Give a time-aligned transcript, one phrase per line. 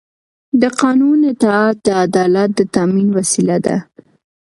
[0.61, 3.75] د قانون اطاعت د عدالت د تامین وسیله ده